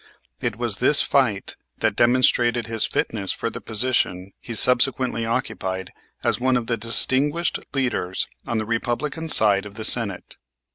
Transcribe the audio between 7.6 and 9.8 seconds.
leaders on the Republican side of